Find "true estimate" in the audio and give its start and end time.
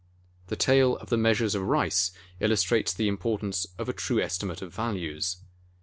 3.93-4.63